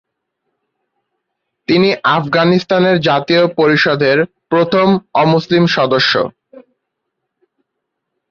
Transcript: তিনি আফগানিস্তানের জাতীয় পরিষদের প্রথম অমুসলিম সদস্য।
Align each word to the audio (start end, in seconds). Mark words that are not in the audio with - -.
তিনি 1.67 1.89
আফগানিস্তানের 2.11 2.97
জাতীয় 3.01 3.43
পরিষদের 3.55 4.17
প্রথম 4.49 4.87
অমুসলিম 5.13 5.63
সদস্য। 5.67 6.13